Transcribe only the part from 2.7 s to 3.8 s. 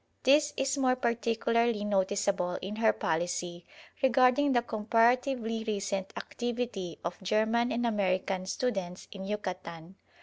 her policy